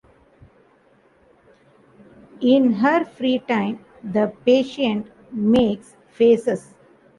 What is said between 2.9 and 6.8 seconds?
free time, the patient makes faces.